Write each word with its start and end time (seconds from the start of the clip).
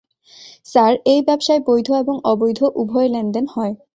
Sir, 0.65 0.93
এই 1.05 1.21
ব্যবসায়, 1.21 1.61
বৈধ 1.67 1.87
এবং 1.93 2.15
অবৈধ 2.23 2.59
উভয় 2.81 3.07
লেনদেন 3.07 3.45
হয়। 3.55 3.73